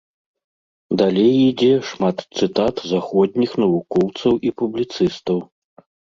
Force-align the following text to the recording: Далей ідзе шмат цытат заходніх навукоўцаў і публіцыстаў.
Далей 0.99 1.35
ідзе 1.49 1.67
шмат 1.89 2.17
цытат 2.39 2.75
заходніх 2.91 3.51
навукоўцаў 3.65 4.33
і 4.51 4.53
публіцыстаў. 4.63 5.37